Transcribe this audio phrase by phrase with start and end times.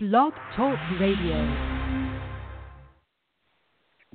[0.00, 1.34] Blog Talk Radio.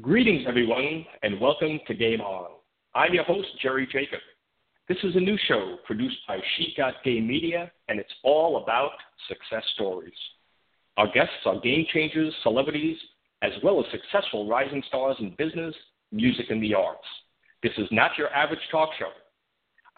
[0.02, 2.52] Greetings, everyone, and welcome to Game On.
[2.96, 4.22] I'm your host, Jerry Jacob.
[4.88, 8.92] This is a new show produced by She Got Game Media, and it's all about
[9.28, 10.14] success stories.
[10.96, 12.96] Our guests are game changers, celebrities,
[13.42, 15.76] as well as successful rising stars in business,
[16.14, 17.04] music, and the arts.
[17.62, 19.12] This is not your average talk show.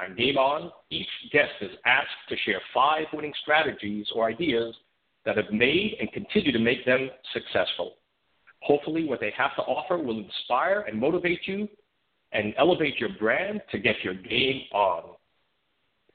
[0.04, 4.73] On Game On, each guest is asked to share five winning strategies or ideas
[5.25, 7.93] that have made and continue to make them successful.
[8.61, 11.67] Hopefully, what they have to offer will inspire and motivate you
[12.31, 15.03] and elevate your brand to get your game on.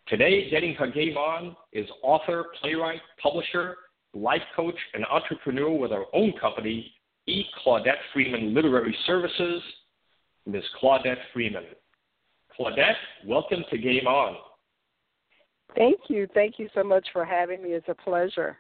[0.08, 3.76] Today, getting her game on is author, playwright, publisher,
[4.12, 6.92] life coach, and entrepreneur with her own company,
[7.26, 7.44] E.
[7.64, 9.62] Claudette Freeman Literary Services,
[10.46, 10.64] Ms.
[10.82, 11.64] Claudette Freeman.
[12.58, 14.36] Claudette, welcome to Game On.
[15.76, 16.26] Thank you.
[16.34, 17.70] Thank you so much for having me.
[17.70, 18.58] It's a pleasure.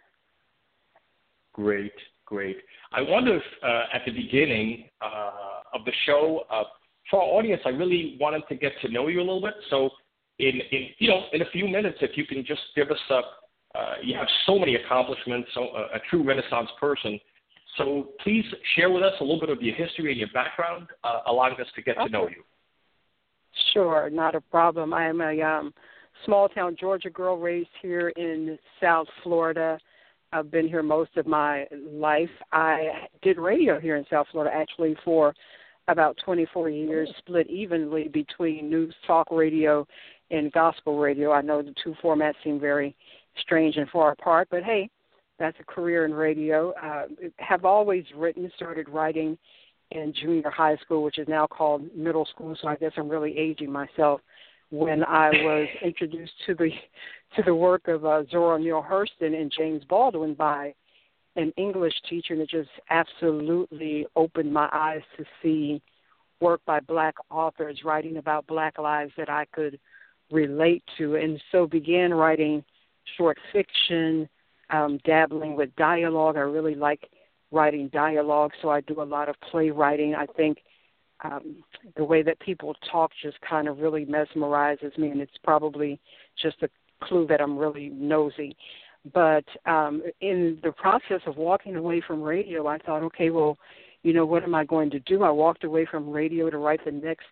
[1.60, 1.92] Great,
[2.24, 2.56] great.
[2.92, 5.30] I wonder if uh, at the beginning uh,
[5.74, 6.62] of the show, uh,
[7.10, 9.54] for our audience, I really wanted to get to know you a little bit.
[9.68, 9.90] So,
[10.38, 13.78] in, in you know, in a few minutes, if you can just give us a,
[13.78, 17.20] uh, you have so many accomplishments, so a, a, true Renaissance person.
[17.76, 18.44] So please
[18.74, 21.68] share with us a little bit of your history and your background, uh, allowing us
[21.76, 22.06] to get okay.
[22.06, 22.42] to know you.
[23.74, 24.94] Sure, not a problem.
[24.94, 25.74] I am a um,
[26.24, 29.78] small town Georgia girl raised here in South Florida.
[30.32, 32.30] I've been here most of my life.
[32.52, 35.34] I did radio here in South Florida actually for
[35.88, 39.86] about 24 years, split evenly between news talk radio
[40.30, 41.32] and gospel radio.
[41.32, 42.94] I know the two formats seem very
[43.40, 44.88] strange and far apart, but hey,
[45.38, 46.72] that's a career in radio.
[46.80, 47.06] Uh,
[47.38, 49.36] have always written, started writing
[49.90, 52.56] in junior high school, which is now called middle school.
[52.60, 54.20] So I guess I'm really aging myself
[54.70, 56.70] when I was introduced to the
[57.36, 60.74] to the work of uh, Zora Neale Hurston and James Baldwin by
[61.36, 65.80] an English teacher, and it just absolutely opened my eyes to see
[66.40, 69.78] work by black authors writing about black lives that I could
[70.32, 72.64] relate to, and so began writing
[73.16, 74.28] short fiction,
[74.70, 76.36] um, dabbling with dialogue.
[76.36, 77.08] I really like
[77.50, 80.14] writing dialogue, so I do a lot of playwriting.
[80.14, 80.58] I think
[81.24, 81.56] um,
[81.96, 86.00] the way that people talk just kind of really mesmerizes me, and it's probably
[86.40, 86.68] just a
[87.02, 88.56] clue that I'm really nosy.
[89.12, 93.58] But um, in the process of walking away from radio, I thought, okay, well,
[94.02, 95.22] you know, what am I going to do?
[95.22, 97.26] I walked away from radio to write the next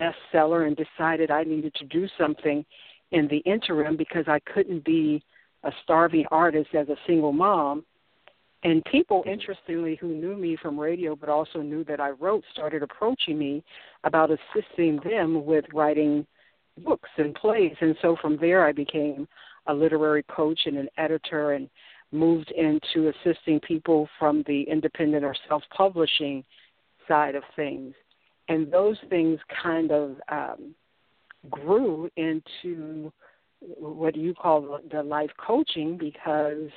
[0.00, 2.64] bestseller and decided I needed to do something
[3.10, 5.22] in the interim because I couldn't be
[5.64, 7.84] a starving artist as a single mom
[8.64, 12.82] and people, interestingly, who knew me from radio but also knew that I wrote, started
[12.82, 13.62] approaching me
[14.04, 16.26] about assisting them with writing
[16.78, 17.74] books and plays.
[17.80, 19.28] And so from there, I became
[19.66, 21.68] a literary coach and an editor and
[22.10, 26.42] moved into assisting people from the independent or self publishing
[27.06, 27.94] side of things.
[28.48, 30.74] And those things kind of um,
[31.50, 33.12] grew into
[33.60, 36.70] what you call the life coaching because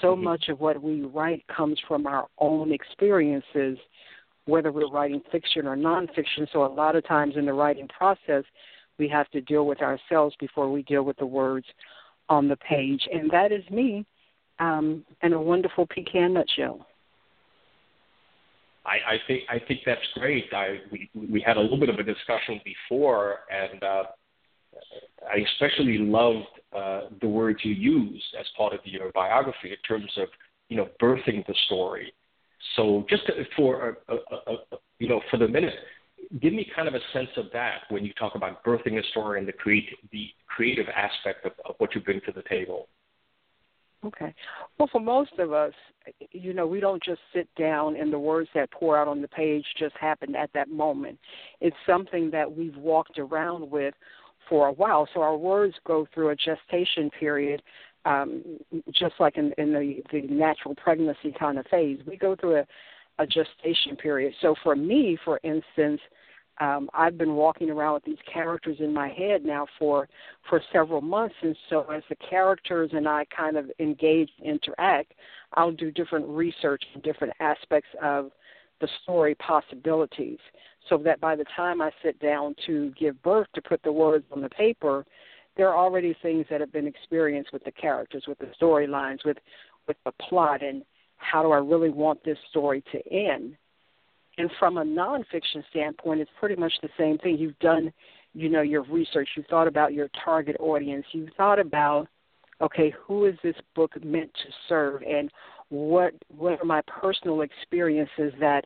[0.00, 0.24] so mm-hmm.
[0.24, 3.78] much of what we write comes from our own experiences,
[4.46, 6.46] whether we're writing fiction or nonfiction.
[6.52, 8.44] So a lot of times in the writing process,
[8.98, 11.66] we have to deal with ourselves before we deal with the words
[12.28, 13.06] on the page.
[13.12, 14.04] And that is me
[14.58, 16.86] um, in a wonderful pecan nutshell.
[18.84, 20.46] I, I think I think that's great.
[20.52, 24.02] I, we we had a little bit of a discussion before, and uh,
[25.30, 26.46] I especially loved
[26.76, 30.28] uh, the words you use as part of your biography in terms of
[30.68, 32.12] you know birthing the story.
[32.76, 34.56] So just to, for a, a, a,
[34.98, 35.74] you know for the minute,
[36.40, 39.38] give me kind of a sense of that when you talk about birthing a story
[39.38, 42.88] and the create the creative aspect of, of what you bring to the table.
[44.04, 44.32] Okay.
[44.78, 45.72] Well, for most of us,
[46.30, 49.28] you know, we don't just sit down and the words that pour out on the
[49.28, 51.18] page just happen at that moment.
[51.60, 53.94] It's something that we've walked around with
[54.48, 55.08] for a while.
[55.14, 57.62] So our words go through a gestation period,
[58.04, 58.42] um,
[58.92, 61.98] just like in, in the, the natural pregnancy kind of phase.
[62.06, 62.66] We go through a,
[63.18, 64.32] a gestation period.
[64.40, 66.00] So for me, for instance,
[66.60, 70.08] um, I've been walking around with these characters in my head now for
[70.48, 75.12] for several months, and so as the characters and I kind of engage, interact,
[75.54, 78.32] I'll do different research in different aspects of
[78.80, 80.38] the story possibilities
[80.88, 84.24] so that by the time I sit down to give birth to put the words
[84.32, 85.04] on the paper,
[85.56, 89.38] there are already things that have been experienced with the characters, with the storylines, with
[89.86, 90.82] with the plot, and
[91.16, 93.56] how do I really want this story to end?
[94.36, 97.38] And from a nonfiction standpoint, it's pretty much the same thing.
[97.38, 97.92] You've done,
[98.34, 99.30] you know, your research.
[99.36, 101.04] You've thought about your target audience.
[101.12, 102.06] You've thought about,
[102.60, 105.30] okay, who is this book meant to serve, and
[105.70, 108.64] what what are my personal experiences that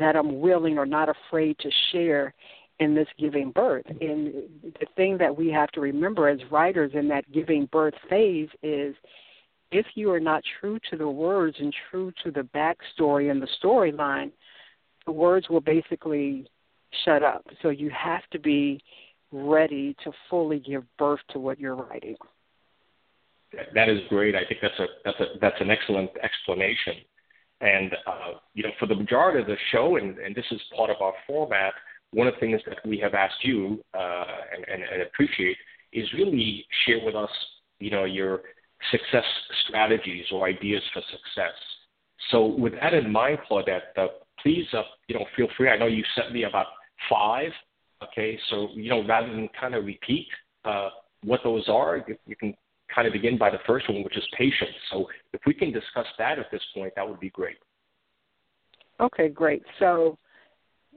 [0.00, 2.34] that I'm willing or not afraid to share
[2.80, 3.86] in this giving birth.
[3.86, 8.48] And the thing that we have to remember as writers in that giving birth phase
[8.62, 8.94] is
[9.70, 13.48] if you are not true to the words and true to the backstory and the
[13.62, 14.32] storyline,
[15.06, 16.48] the words will basically
[17.04, 17.44] shut up.
[17.62, 18.82] So you have to be
[19.32, 22.16] ready to fully give birth to what you're writing.
[23.74, 24.34] That is great.
[24.34, 26.94] I think that's a that's a that's an excellent explanation.
[27.60, 30.90] And uh, you know, for the majority of the show, and, and this is part
[30.90, 31.72] of our format,
[32.12, 34.24] one of the things that we have asked you uh,
[34.54, 35.56] and, and, and appreciate
[35.92, 37.30] is really share with us,
[37.78, 38.40] you know, your
[38.90, 39.24] success
[39.66, 41.54] strategies or ideas for success.
[42.30, 44.08] So with that in mind, Claudette, uh,
[44.42, 45.68] please, uh, you know, feel free.
[45.68, 46.66] I know you sent me about
[47.08, 47.50] five.
[48.02, 50.26] Okay, so you know, rather than kind of repeat
[50.64, 50.90] uh,
[51.22, 52.54] what those are, you, you can
[52.94, 54.74] kind of begin by the first one, which is patience.
[54.90, 57.56] So if we can discuss that at this point, that would be great.
[59.00, 59.62] Okay, great.
[59.78, 60.18] So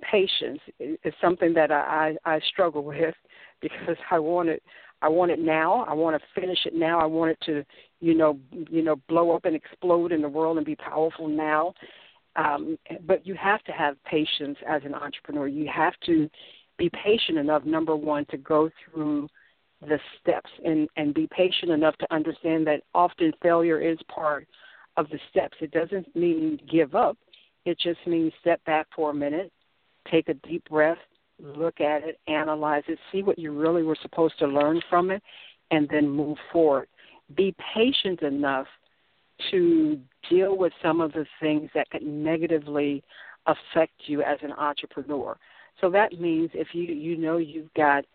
[0.01, 3.15] patience is something that I, I, struggle with
[3.61, 4.61] because I want it
[5.01, 5.85] I want it now.
[5.87, 6.99] I want to finish it now.
[6.99, 7.63] I want it to,
[7.99, 8.39] you know,
[8.69, 11.73] you know, blow up and explode in the world and be powerful now.
[12.35, 15.47] Um, but you have to have patience as an entrepreneur.
[15.47, 16.29] You have to
[16.77, 19.27] be patient enough, number one, to go through
[19.81, 24.47] the steps and, and be patient enough to understand that often failure is part
[24.97, 25.57] of the steps.
[25.61, 27.17] It doesn't mean give up.
[27.65, 29.51] It just means step back for a minute,
[30.09, 30.97] take a deep breath,
[31.39, 35.21] look at it, analyze it, see what you really were supposed to learn from it,
[35.69, 36.87] and then move forward.
[37.35, 38.67] Be patient enough
[39.51, 43.03] to deal with some of the things that could negatively
[43.45, 45.37] affect you as an entrepreneur.
[45.79, 48.05] So that means if you you know you've got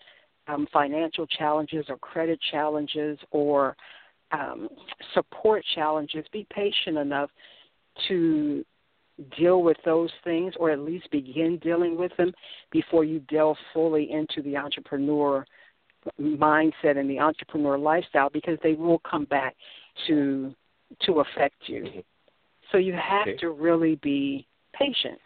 [0.48, 3.76] um, financial challenges or credit challenges or
[4.32, 4.68] um,
[5.14, 7.30] support challenges, be patient enough
[8.08, 8.64] to
[9.38, 12.32] deal with those things or at least begin dealing with them
[12.70, 15.44] before you delve fully into the entrepreneur
[16.20, 19.54] mindset and the entrepreneur lifestyle because they will come back
[20.06, 20.54] to
[21.00, 21.82] to affect you.
[21.82, 22.00] Mm-hmm.
[22.70, 23.36] So you have okay.
[23.38, 25.18] to really be patient.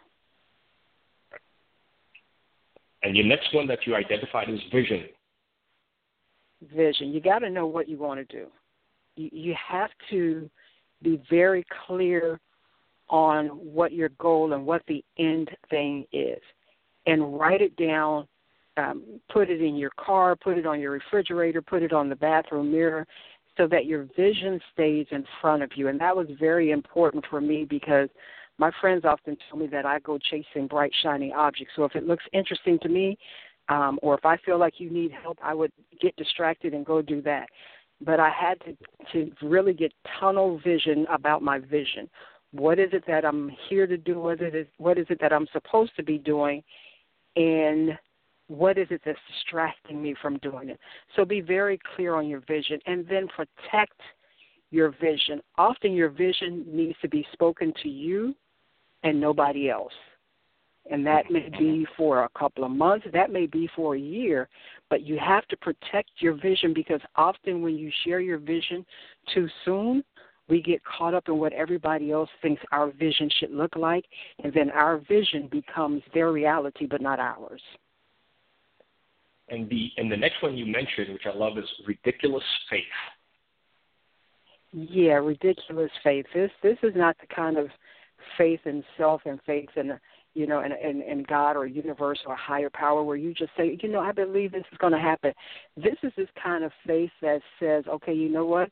[3.03, 5.05] And your next one that you identified is vision.
[6.75, 7.11] Vision.
[7.11, 8.47] You got to know what you want to do.
[9.15, 10.49] You, you have to
[11.03, 12.39] be very clear
[13.09, 16.41] on what your goal and what the end thing is,
[17.05, 18.27] and write it down.
[18.75, 22.15] Um, put it in your car, put it on your refrigerator, put it on the
[22.15, 23.07] bathroom mirror,
[23.57, 25.87] so that your vision stays in front of you.
[25.87, 28.09] And that was very important for me because
[28.57, 31.73] my friends often tell me that I go chasing bright, shiny objects.
[31.75, 33.17] So if it looks interesting to me,
[33.69, 35.71] um, or if I feel like you need help, I would
[36.01, 37.47] get distracted and go do that.
[37.99, 38.77] But I had to
[39.11, 42.09] to really get tunnel vision about my vision.
[42.51, 44.19] What is it that I'm here to do?
[44.19, 44.69] What is it?
[44.77, 46.63] What is it that I'm supposed to be doing?
[47.35, 47.97] And
[48.47, 50.79] what is it that's distracting me from doing it?
[51.15, 53.99] So be very clear on your vision, and then protect
[54.71, 55.41] your vision.
[55.57, 58.35] Often your vision needs to be spoken to you
[59.03, 59.93] and nobody else.
[60.89, 64.47] And that may be for a couple of months, that may be for a year,
[64.89, 68.85] but you have to protect your vision because often when you share your vision
[69.33, 70.03] too soon,
[70.47, 74.05] we get caught up in what everybody else thinks our vision should look like,
[74.41, 77.61] and then our vision becomes their reality but not ours.
[79.49, 82.83] And the and the next one you mentioned, which I love, is ridiculous faith.
[84.73, 86.25] Yeah, ridiculous faith.
[86.33, 87.67] This this is not the kind of
[88.37, 89.97] faith in self and faith in
[90.33, 93.77] you know in, in in God or universe or higher power where you just say
[93.81, 95.33] you know I believe this is going to happen.
[95.77, 98.69] This is this kind of faith that says okay you know what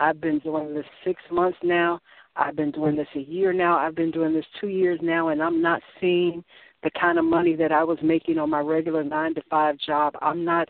[0.00, 2.00] I've been doing this six months now.
[2.36, 3.78] I've been doing this a year now.
[3.78, 6.44] I've been doing this two years now, and I'm not seeing
[6.82, 10.14] the kind of money that I was making on my regular nine to five job.
[10.22, 10.68] I'm not,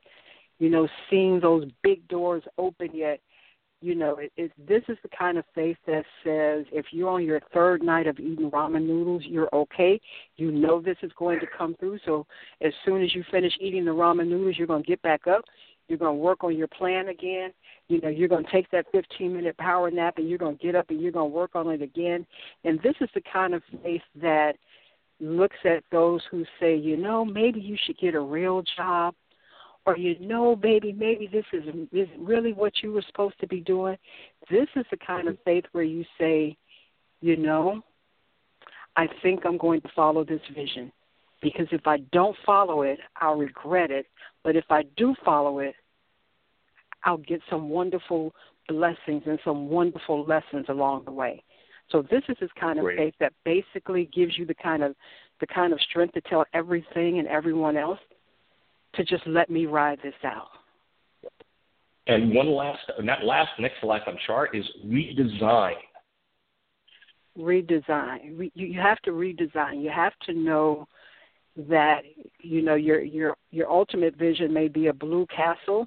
[0.58, 3.20] you know, seeing those big doors open yet
[3.82, 7.24] you know, it, it, this is the kind of faith that says if you're on
[7.24, 10.00] your third night of eating ramen noodles, you're okay.
[10.36, 11.98] You know this is going to come through.
[12.04, 12.26] So
[12.62, 15.44] as soon as you finish eating the ramen noodles, you're going to get back up.
[15.88, 17.52] You're going to work on your plan again.
[17.88, 20.64] You know, you're going to take that 15 minute power nap and you're going to
[20.64, 22.26] get up and you're going to work on it again.
[22.64, 24.54] And this is the kind of faith that
[25.20, 29.14] looks at those who say, you know, maybe you should get a real job
[29.86, 33.60] or you know, baby, maybe this is is really what you were supposed to be
[33.60, 33.96] doing.
[34.50, 36.56] This is the kind of faith where you say,
[37.20, 37.82] you know,
[38.96, 40.90] I think I'm going to follow this vision
[41.40, 44.06] because if I don't follow it, I'll regret it.
[44.42, 45.76] But if I do follow it,
[47.04, 48.34] I'll get some wonderful
[48.68, 51.44] blessings and some wonderful lessons along the way.
[51.90, 52.98] So this is this kind of Great.
[52.98, 54.94] faith that basically gives you the kind of
[55.40, 57.98] the kind of strength to tell everything and everyone else
[58.94, 60.48] to just let me ride this out.
[62.06, 65.74] And one last, and that last, next to last on chart is redesign.
[67.36, 68.38] Redesign.
[68.38, 69.82] Re, you, you have to redesign.
[69.82, 70.86] You have to know
[71.68, 72.02] that
[72.40, 75.86] you know your your your ultimate vision may be a blue castle,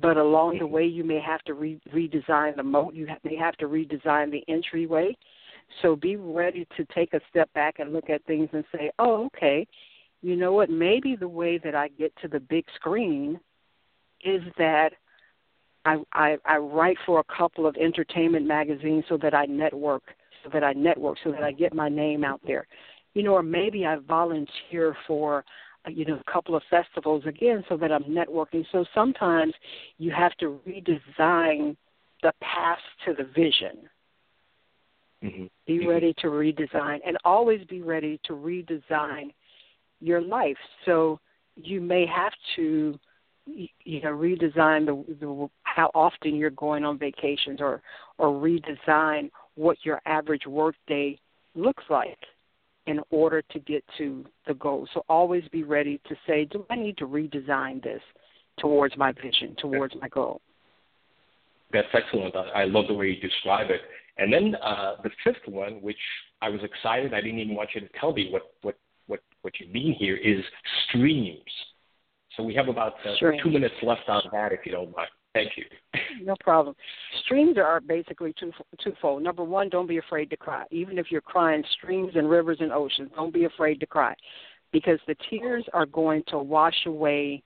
[0.00, 0.74] but along the mm-hmm.
[0.74, 2.94] way you may have to re, redesign the moat.
[2.94, 5.16] You may have to redesign the entryway.
[5.80, 9.26] So be ready to take a step back and look at things and say, "Oh,
[9.26, 9.66] okay,
[10.22, 10.70] you know what?
[10.70, 13.40] Maybe the way that I get to the big screen
[14.24, 14.90] is that
[15.84, 20.02] I, I I write for a couple of entertainment magazines so that I network,
[20.44, 22.66] so that I network, so that I get my name out there,
[23.14, 25.44] you know, or maybe I volunteer for
[25.88, 28.64] you know a couple of festivals again so that I'm networking.
[28.72, 29.54] So sometimes
[29.98, 31.76] you have to redesign
[32.22, 33.88] the path to the vision.
[35.22, 35.44] Mm-hmm.
[35.66, 35.88] Be mm-hmm.
[35.88, 39.32] ready to redesign, and always be ready to redesign
[40.00, 40.56] your life.
[40.84, 41.20] So
[41.56, 42.98] you may have to
[43.46, 47.82] you know redesign the, the how often you're going on vacations or
[48.18, 51.18] or redesign what your average work day
[51.54, 52.18] looks like
[52.86, 54.88] in order to get to the goal.
[54.94, 58.00] So always be ready to say, do I need to redesign this
[58.58, 60.40] towards my vision, towards my goal?
[61.72, 62.36] That's excellent.
[62.36, 63.80] I, I love the way you describe it.
[64.18, 65.96] And then uh, the fifth one, which
[66.42, 69.54] I was excited, I didn't even want you to tell me what what what what
[69.58, 70.44] you mean here is
[70.88, 71.38] streams.
[72.36, 75.08] So we have about uh, two minutes left on that, if you don't mind.
[75.34, 75.64] Thank you.
[76.22, 76.74] No problem.
[77.24, 78.52] Streams are basically two,
[78.82, 79.22] twofold.
[79.22, 80.64] Number one, don't be afraid to cry.
[80.70, 84.14] Even if you're crying streams and rivers and oceans, don't be afraid to cry,
[84.72, 87.42] because the tears are going to wash away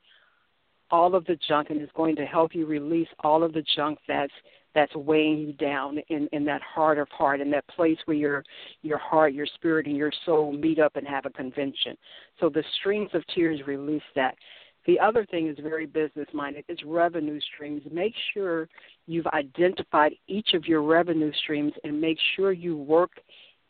[0.91, 3.99] all of the junk and is going to help you release all of the junk
[4.07, 4.33] that's
[4.75, 8.45] that's weighing you down in in that heart of heart in that place where your
[8.83, 11.97] your heart your spirit and your soul meet up and have a convention
[12.39, 14.37] so the streams of tears release that
[14.87, 16.65] the other thing is very business minded.
[16.69, 17.83] It's revenue streams.
[17.91, 18.69] Make sure
[19.07, 23.11] you've identified each of your revenue streams and make sure you work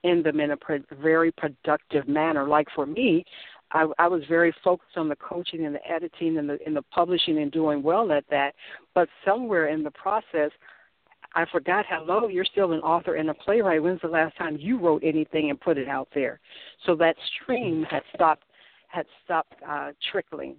[0.05, 0.57] in them in a
[1.01, 2.47] very productive manner.
[2.47, 3.25] Like for me,
[3.73, 6.83] I, I was very focused on the coaching and the editing and the, and the
[6.83, 8.55] publishing and doing well at that.
[8.95, 10.51] But somewhere in the process,
[11.35, 13.83] I forgot, hello, you're still an author and a playwright.
[13.83, 16.41] When's the last time you wrote anything and put it out there?
[16.87, 18.45] So that stream had stopped
[18.89, 20.57] had stopped uh, trickling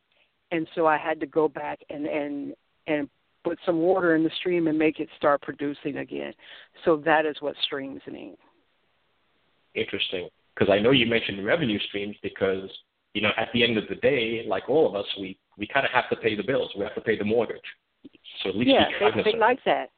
[0.51, 2.53] and so I had to go back and and
[2.87, 3.09] and
[3.43, 6.33] put some water in the stream and make it start producing again.
[6.85, 8.35] So that is what streams mean.
[9.75, 12.69] Interesting, because I know you mentioned revenue streams because
[13.13, 15.85] you know at the end of the day, like all of us, we we kind
[15.85, 16.71] of have to pay the bills.
[16.77, 17.59] We have to pay the mortgage.
[18.43, 19.89] So at least yeah, they, they like that.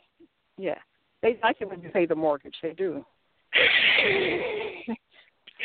[0.57, 0.77] Yeah,
[1.21, 2.55] they like it when you pay the mortgage.
[2.61, 3.05] They do.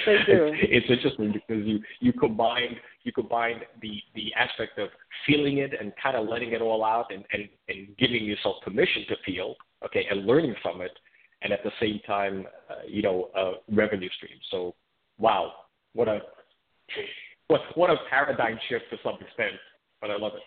[0.06, 0.50] They do.
[0.52, 4.88] It's, it's interesting because you you combine you combine the the aspect of
[5.26, 9.04] feeling it and kind of letting it all out and and and giving yourself permission
[9.08, 10.92] to feel okay and learning from it,
[11.42, 14.38] and at the same time uh, you know uh, revenue stream.
[14.50, 14.74] So
[15.18, 15.52] wow,
[15.94, 16.20] what a
[17.46, 19.54] what what a paradigm shift to some extent,
[20.00, 20.42] but I love it.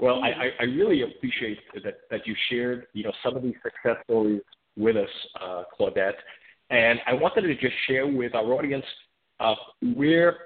[0.00, 3.96] Well, I, I really appreciate that, that you shared, you know, some of these success
[4.04, 4.42] stories
[4.76, 5.08] with us,
[5.40, 6.12] uh, Claudette.
[6.70, 8.84] And I wanted to just share with our audience
[9.40, 9.54] uh,
[9.94, 10.36] where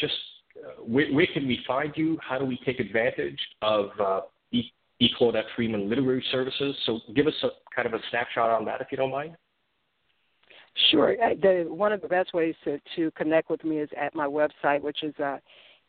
[0.00, 0.14] just
[0.56, 2.18] uh, where, where, can we find you?
[2.26, 4.20] How do we take advantage of uh,
[4.52, 4.72] e.
[5.20, 6.74] Claudette Freeman Literary Services?
[6.86, 9.36] So give us a kind of a snapshot on that, if you don't mind.
[10.90, 11.14] Sure.
[11.22, 14.26] Uh, the, one of the best ways to, to connect with me is at my
[14.26, 15.38] website, which is uh,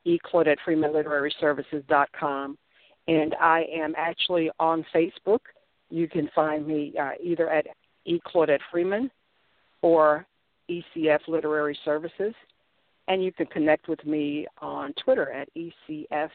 [0.06, 2.58] eclaudetteFreemanLiteraryServices.com.
[3.08, 5.40] And I am actually on Facebook.
[5.90, 7.68] You can find me uh, either at
[8.06, 8.20] E.
[8.26, 9.12] Claudette Freeman
[9.82, 10.26] or
[10.70, 12.34] ECF Literary Services.
[13.08, 16.30] And you can connect with me on Twitter at ECF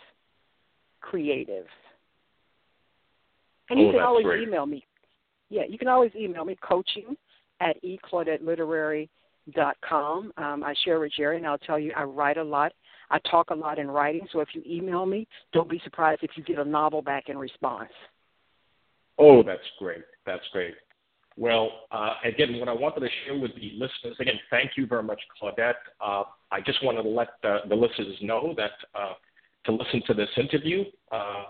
[1.00, 1.66] Creative.
[3.68, 4.49] And you oh, can always great.
[4.49, 4.84] email me.
[5.50, 7.16] Yeah, you can always email me coaching
[7.61, 10.32] at eclaudetteliterary.com.
[10.37, 12.72] Um, I share with Jerry, and I'll tell you I write a lot.
[13.11, 16.30] I talk a lot in writing, so if you email me, don't be surprised if
[16.37, 17.90] you get a novel back in response.
[19.18, 20.00] Oh, that's great.
[20.25, 20.72] That's great.
[21.36, 25.02] Well, uh, again, what I wanted to share with the listeners, again, thank you very
[25.02, 25.74] much, Claudette.
[26.00, 29.14] Uh, I just wanted to let uh, the listeners know that uh,
[29.64, 31.44] to listen to this interview, uh,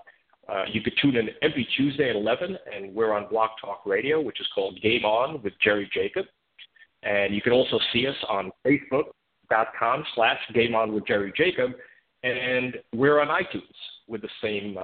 [0.48, 4.20] uh, you could tune in every Tuesday at 11, and we're on Blog Talk Radio,
[4.20, 6.26] which is called Game On with Jerry Jacob.
[7.02, 11.72] And you can also see us on Facebook.com slash Game On with Jerry Jacob,
[12.22, 13.62] and we're on iTunes
[14.06, 14.76] with the same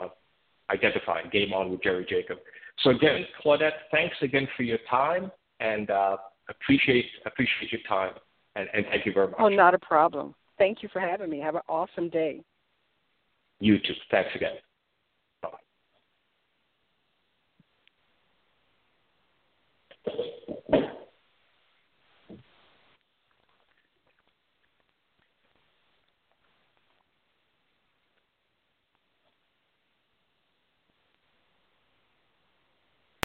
[0.71, 2.39] identified Game On with Jerry Jacob.
[2.83, 5.31] So again, Claudette, thanks again for your time.
[5.61, 6.17] and uh,
[6.49, 8.15] appreciate appreciate your time.
[8.55, 9.37] And, and thank you very much.
[9.39, 10.35] Oh, not a problem.
[10.57, 11.39] Thank you for having me.
[11.39, 12.43] Have an awesome day.
[13.61, 13.95] You too.
[14.11, 14.55] Thanks again.